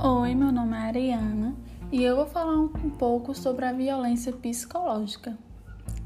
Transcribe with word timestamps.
Oi, 0.00 0.32
meu 0.32 0.52
nome 0.52 0.76
é 0.76 0.80
Ariana 0.80 1.56
e 1.90 2.04
eu 2.04 2.14
vou 2.14 2.26
falar 2.26 2.56
um 2.56 2.68
pouco 2.68 3.34
sobre 3.34 3.64
a 3.64 3.72
violência 3.72 4.32
psicológica. 4.32 5.36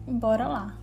Bora 0.07 0.49
lá! 0.49 0.79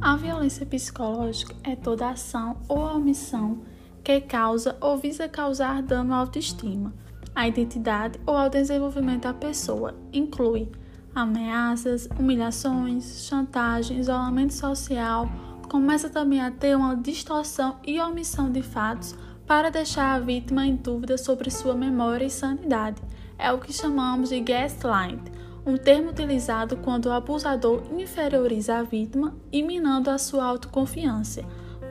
A 0.00 0.14
violência 0.14 0.64
psicológica 0.64 1.56
é 1.64 1.74
toda 1.74 2.10
ação 2.10 2.58
ou 2.68 2.78
omissão 2.78 3.64
que 4.04 4.20
causa 4.20 4.76
ou 4.80 4.96
visa 4.96 5.28
causar 5.28 5.82
dano 5.82 6.14
à 6.14 6.18
autoestima, 6.18 6.94
à 7.34 7.48
identidade 7.48 8.20
ou 8.24 8.36
ao 8.36 8.48
desenvolvimento 8.48 9.22
da 9.22 9.34
pessoa. 9.34 9.92
Inclui 10.12 10.70
ameaças, 11.14 12.08
humilhações, 12.18 13.26
chantagem, 13.26 13.98
isolamento 13.98 14.52
social, 14.52 15.28
começa 15.68 16.08
também 16.08 16.40
a 16.40 16.50
ter 16.50 16.76
uma 16.76 16.96
distorção 16.96 17.76
e 17.86 18.00
omissão 18.00 18.50
de 18.50 18.62
fatos 18.62 19.14
para 19.46 19.70
deixar 19.70 20.14
a 20.14 20.18
vítima 20.18 20.66
em 20.66 20.76
dúvida 20.76 21.16
sobre 21.16 21.50
sua 21.50 21.74
memória 21.74 22.24
e 22.24 22.30
sanidade. 22.30 23.00
É 23.38 23.52
o 23.52 23.58
que 23.58 23.72
chamamos 23.72 24.30
de 24.30 24.40
gaslight, 24.40 25.20
um 25.66 25.76
termo 25.76 26.10
utilizado 26.10 26.76
quando 26.78 27.06
o 27.06 27.12
abusador 27.12 27.82
inferioriza 27.96 28.76
a 28.76 28.82
vítima 28.82 29.34
e 29.50 29.62
minando 29.62 30.10
a 30.10 30.18
sua 30.18 30.44
autoconfiança, 30.44 31.42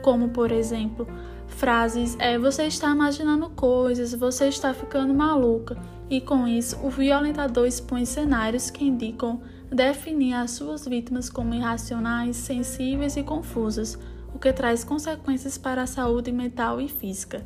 como 0.02 0.28
por 0.28 0.52
exemplo, 0.52 1.06
frases 1.48 2.16
é 2.18 2.38
você 2.38 2.64
está 2.64 2.90
imaginando 2.90 3.50
coisas, 3.50 4.14
você 4.14 4.48
está 4.48 4.74
ficando 4.74 5.14
maluca 5.14 5.76
e 6.10 6.20
com 6.20 6.46
isso 6.46 6.78
o 6.82 6.90
violentador 6.90 7.66
expõe 7.66 8.04
cenários 8.04 8.70
que 8.70 8.84
indicam 8.84 9.40
definir 9.70 10.34
as 10.34 10.52
suas 10.52 10.86
vítimas 10.86 11.28
como 11.28 11.54
irracionais, 11.54 12.36
sensíveis 12.36 13.16
e 13.16 13.22
confusas, 13.22 13.98
o 14.34 14.38
que 14.38 14.52
traz 14.52 14.84
consequências 14.84 15.58
para 15.58 15.82
a 15.82 15.86
saúde 15.86 16.30
mental 16.30 16.80
e 16.80 16.88
física. 16.88 17.44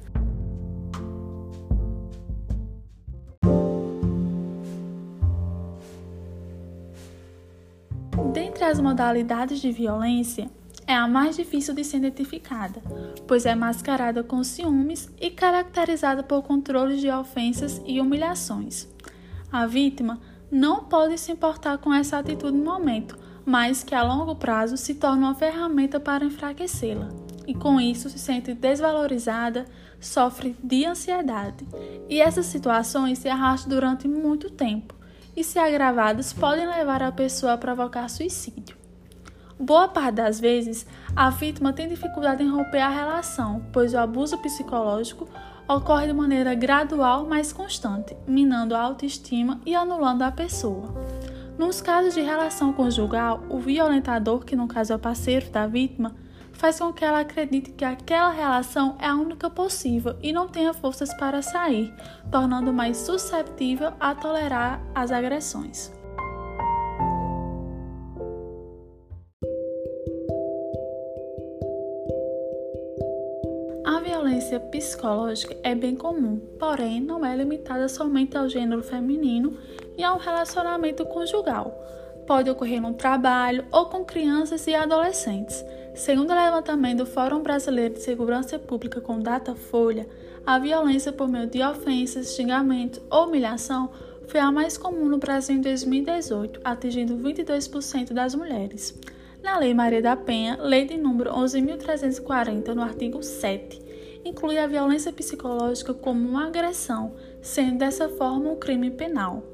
Dentre 8.33 8.65
as 8.65 8.81
modalidades 8.81 9.61
de 9.61 9.73
violência, 9.73 10.51
é 10.89 10.97
a 10.97 11.07
mais 11.07 11.37
difícil 11.37 11.75
de 11.75 11.85
ser 11.85 11.99
identificada, 11.99 12.83
pois 13.27 13.45
é 13.45 13.55
mascarada 13.55 14.25
com 14.25 14.43
ciúmes 14.43 15.11
e 15.21 15.29
caracterizada 15.29 16.23
por 16.23 16.43
controles 16.43 17.03
de 17.03 17.11
ofensas 17.11 17.83
e 17.85 18.01
humilhações. 18.01 18.89
A 19.53 19.67
vítima 19.67 20.19
não 20.51 20.85
pode 20.85 21.19
se 21.19 21.31
importar 21.31 21.77
com 21.77 21.93
essa 21.93 22.17
atitude 22.17 22.57
no 22.57 22.65
momento, 22.65 23.19
mas 23.45 23.85
que 23.85 23.95
a 23.95 24.03
longo 24.03 24.35
prazo 24.35 24.79
se 24.79 24.95
torna 24.95 25.27
uma 25.27 25.35
ferramenta 25.35 26.01
para 26.01 26.25
enfraquecê-la. 26.25 27.11
E 27.47 27.55
com 27.55 27.79
isso 27.79 28.09
se 28.09 28.19
sente 28.19 28.55
desvalorizada, 28.55 29.67
sofre 30.01 30.57
de 30.65 30.87
ansiedade. 30.87 31.67
E 32.09 32.19
essas 32.19 32.47
situações 32.47 33.19
se 33.19 33.29
arrastam 33.29 33.69
durante 33.69 34.09
muito 34.09 34.51
tempo 34.51 34.95
e, 35.37 35.45
se 35.45 35.59
agravadas, 35.59 36.33
podem 36.33 36.67
levar 36.67 37.03
a 37.03 37.13
pessoa 37.13 37.53
a 37.53 37.59
provocar 37.59 38.09
suicídio. 38.09 38.78
Boa 39.61 39.89
parte 39.89 40.15
das 40.15 40.39
vezes, 40.39 40.87
a 41.17 41.31
vítima 41.31 41.73
tem 41.73 41.89
dificuldade 41.89 42.45
em 42.45 42.49
romper 42.49 42.79
a 42.79 42.89
relação, 42.89 43.67
pois 43.73 43.93
o 43.93 43.99
abuso 43.99 44.39
psicológico 44.39 45.29
ocorre 45.69 46.07
de 46.07 46.13
maneira 46.13 46.55
gradual, 46.55 47.27
mas 47.27 47.53
constante, 47.53 48.17
minando 48.25 48.77
a 48.77 48.81
autoestima 48.81 49.61
e 49.67 49.75
anulando 49.75 50.23
a 50.23 50.31
pessoa. 50.31 50.95
Nos 51.59 51.81
casos 51.81 52.15
de 52.15 52.21
relação 52.21 52.73
conjugal, 52.73 53.43
o 53.51 53.59
violentador, 53.59 54.45
que 54.45 54.55
no 54.55 54.69
caso 54.69 54.93
é 54.93 54.97
o 54.97 54.99
parceiro 54.99 55.51
da 55.51 55.67
vítima, 55.67 56.15
faz 56.53 56.79
com 56.79 56.93
que 56.93 57.05
ela 57.05 57.21
acredite 57.21 57.73
que 57.73 57.85
aquela 57.85 58.31
relação 58.31 58.97
é 59.01 59.09
a 59.09 59.17
única 59.17 59.51
possível 59.51 60.17
e 60.23 60.33
não 60.33 60.47
tenha 60.47 60.73
forças 60.73 61.13
para 61.15 61.43
sair, 61.43 61.93
tornando 62.31 62.73
mais 62.73 62.97
susceptível 62.97 63.93
a 63.99 64.15
tolerar 64.15 64.81
as 64.95 65.11
agressões. 65.11 65.98
A 73.99 74.01
violência 74.01 74.61
psicológica 74.61 75.57
é 75.61 75.75
bem 75.75 75.97
comum, 75.97 76.39
porém 76.57 77.01
não 77.01 77.27
é 77.27 77.35
limitada 77.35 77.89
somente 77.89 78.39
ao 78.39 78.49
gênero 78.49 78.81
feminino 78.81 79.59
e 79.97 80.05
ao 80.05 80.19
relacionamento 80.19 81.05
conjugal. 81.05 81.77
Pode 82.25 82.49
ocorrer 82.49 82.81
no 82.81 82.95
trabalho 82.95 83.67
ou 83.73 83.87
com 83.87 84.05
crianças 84.05 84.69
e 84.69 84.75
adolescentes. 84.77 85.65
Segundo 85.97 86.31
o 86.31 86.35
levantamento 86.37 86.99
do 86.99 87.07
Fórum 87.07 87.43
Brasileiro 87.43 87.95
de 87.95 88.01
Segurança 88.01 88.57
Pública 88.57 89.01
com 89.01 89.19
Datafolha, 89.19 90.09
a 90.47 90.61
violência 90.61 91.13
por 91.13 91.27
meio 91.27 91.49
de 91.49 91.61
ofensas, 91.61 92.37
xingamentos 92.37 93.03
ou 93.11 93.27
humilhação 93.27 93.91
foi 94.29 94.39
a 94.39 94.53
mais 94.53 94.79
comum 94.79 95.09
no 95.09 95.19
Brasil 95.19 95.57
em 95.57 95.61
2018, 95.61 96.61
atingindo 96.63 97.17
22% 97.17 98.13
das 98.13 98.33
mulheres. 98.33 98.97
Na 99.43 99.59
Lei 99.59 99.75
Maria 99.75 100.03
da 100.03 100.17
Penha, 100.17 100.57
lei 100.61 100.85
de 100.85 100.97
número 100.97 101.33
11.340, 101.33 102.75
no 102.75 102.83
artigo 102.83 103.23
7, 103.23 103.88
inclui 104.25 104.59
a 104.59 104.67
violência 104.67 105.13
psicológica 105.13 105.95
como 105.95 106.29
uma 106.29 106.47
agressão, 106.47 107.13
sendo 107.41 107.79
dessa 107.79 108.09
forma 108.09 108.51
um 108.51 108.57
crime 108.57 108.91
penal. 108.91 109.45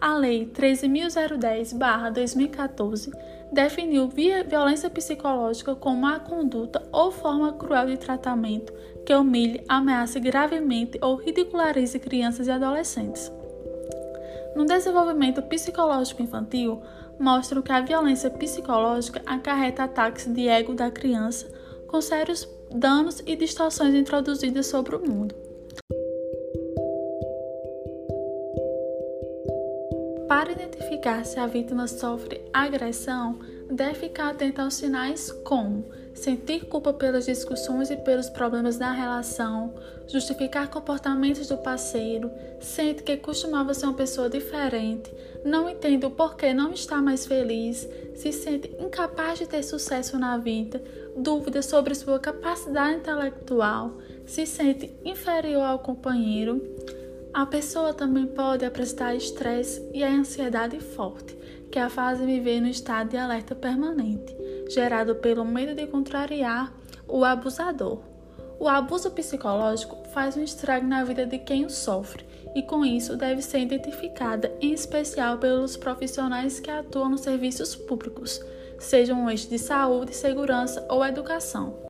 A 0.00 0.14
Lei 0.14 0.46
13.010-2014 0.46 3.10
definiu 3.50 4.08
violência 4.08 4.90
psicológica 4.90 5.74
como 5.74 6.06
a 6.06 6.18
conduta 6.18 6.82
ou 6.92 7.10
forma 7.10 7.52
cruel 7.52 7.86
de 7.86 7.96
tratamento 7.96 8.72
que 9.06 9.14
humilhe, 9.14 9.64
ameace 9.68 10.18
gravemente 10.18 10.98
ou 11.00 11.16
ridicularize 11.16 11.98
crianças 11.98 12.48
e 12.48 12.50
adolescentes. 12.50 13.30
No 14.54 14.64
desenvolvimento 14.64 15.42
psicológico 15.42 16.22
infantil, 16.22 16.80
mostram 17.18 17.62
que 17.62 17.72
a 17.72 17.80
violência 17.80 18.30
psicológica 18.30 19.22
acarreta 19.26 19.84
ataques 19.84 20.26
de 20.26 20.48
ego 20.48 20.74
da 20.74 20.90
criança 20.90 21.46
com 21.94 22.00
sérios 22.00 22.48
danos 22.74 23.22
e 23.24 23.36
distorções 23.36 23.94
introduzidas 23.94 24.66
sobre 24.66 24.96
o 24.96 25.08
mundo. 25.08 25.32
Para 30.26 30.50
identificar 30.50 31.24
se 31.24 31.38
a 31.38 31.46
vítima 31.46 31.86
sofre 31.86 32.42
agressão, 32.52 33.38
deve 33.70 33.94
ficar 33.94 34.30
atenta 34.30 34.62
aos 34.62 34.74
sinais 34.74 35.30
como 35.44 35.84
sentir 36.14 36.66
culpa 36.66 36.92
pelas 36.92 37.26
discussões 37.26 37.90
e 37.90 37.96
pelos 37.96 38.30
problemas 38.30 38.78
na 38.78 38.92
relação, 38.92 39.74
justificar 40.06 40.68
comportamentos 40.68 41.48
do 41.48 41.56
parceiro, 41.58 42.30
sente 42.60 43.02
que 43.02 43.16
costumava 43.16 43.74
ser 43.74 43.86
uma 43.86 43.94
pessoa 43.94 44.30
diferente, 44.30 45.12
não 45.44 45.68
entende 45.68 46.06
o 46.06 46.10
porquê 46.10 46.54
não 46.54 46.72
está 46.72 47.02
mais 47.02 47.26
feliz, 47.26 47.88
se 48.14 48.32
sente 48.32 48.74
incapaz 48.78 49.38
de 49.38 49.46
ter 49.46 49.62
sucesso 49.62 50.18
na 50.18 50.38
vida, 50.38 50.82
dúvidas 51.16 51.66
sobre 51.66 51.94
sua 51.94 52.18
capacidade 52.18 52.98
intelectual, 52.98 53.98
se 54.24 54.46
sente 54.46 54.94
inferior 55.04 55.64
ao 55.64 55.78
companheiro. 55.80 56.62
A 57.32 57.44
pessoa 57.44 57.92
também 57.92 58.26
pode 58.26 58.64
apresentar 58.64 59.16
estresse 59.16 59.84
e 59.92 60.04
a 60.04 60.08
ansiedade 60.08 60.78
forte 60.78 61.36
que 61.70 61.78
a 61.80 61.90
faz 61.90 62.20
viver 62.20 62.60
no 62.60 62.68
estado 62.68 63.10
de 63.10 63.16
alerta 63.16 63.52
permanente, 63.52 64.32
gerado 64.68 65.14
pelo 65.16 65.44
medo 65.44 65.74
de 65.74 65.86
contrariar 65.86 66.72
o 67.06 67.24
abusador. 67.24 68.00
O 68.58 68.68
abuso 68.68 69.10
psicológico 69.10 69.96
faz 70.10 70.36
um 70.36 70.42
estrago 70.42 70.86
na 70.86 71.04
vida 71.04 71.26
de 71.26 71.38
quem 71.38 71.66
o 71.66 71.70
sofre 71.70 72.24
e, 72.54 72.62
com 72.62 72.84
isso, 72.84 73.16
deve 73.16 73.42
ser 73.42 73.58
identificada, 73.58 74.52
em 74.60 74.72
especial 74.72 75.38
pelos 75.38 75.76
profissionais 75.76 76.60
que 76.60 76.70
atuam 76.70 77.08
nos 77.10 77.22
serviços 77.22 77.74
públicos, 77.74 78.40
sejam 78.78 79.24
um 79.24 79.30
eixo 79.30 79.48
de 79.48 79.58
saúde, 79.58 80.14
segurança 80.14 80.86
ou 80.88 81.04
educação. 81.04 81.84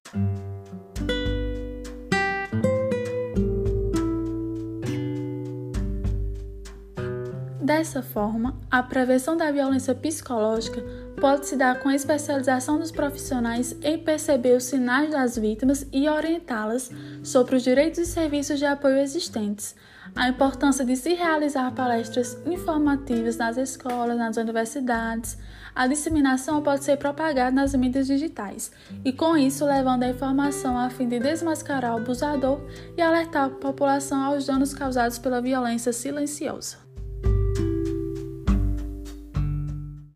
Dessa 7.61 8.03
forma, 8.03 8.61
a 8.70 8.82
prevenção 8.82 9.38
da 9.38 9.50
violência 9.50 9.94
psicológica 9.94 10.85
pode 11.25 11.47
se 11.47 11.56
dar 11.56 11.79
com 11.81 11.88
a 11.88 11.94
especialização 11.94 12.79
dos 12.79 12.93
profissionais 12.93 13.75
em 13.82 13.97
perceber 13.97 14.59
os 14.59 14.65
sinais 14.65 15.11
das 15.11 15.38
vítimas 15.38 15.87
e 15.91 16.06
orientá-las 16.06 16.91
sobre 17.23 17.56
os 17.56 17.62
direitos 17.62 17.99
e 17.99 18.05
serviços 18.05 18.59
de 18.59 18.67
apoio 18.67 18.99
existentes, 18.99 19.75
a 20.15 20.29
importância 20.29 20.85
de 20.85 20.94
se 20.94 21.15
realizar 21.15 21.73
palestras 21.73 22.37
informativas 22.44 23.38
nas 23.38 23.56
escolas, 23.56 24.19
nas 24.19 24.37
universidades. 24.37 25.38
A 25.75 25.87
disseminação 25.87 26.62
pode 26.62 26.85
ser 26.85 26.99
propagada 26.99 27.50
nas 27.50 27.75
mídias 27.75 28.06
digitais 28.06 28.70
e, 29.03 29.11
com 29.11 29.35
isso, 29.35 29.65
levando 29.65 30.03
a 30.03 30.11
informação 30.11 30.77
a 30.77 30.91
fim 30.91 31.09
de 31.09 31.20
desmascarar 31.20 31.94
o 31.94 32.00
abusador 32.00 32.61
e 32.99 33.00
alertar 33.00 33.47
a 33.47 33.49
população 33.49 34.23
aos 34.23 34.44
danos 34.44 34.75
causados 34.75 35.19
pela 35.19 35.41
violência 35.41 35.91
silenciosa. 35.91 36.84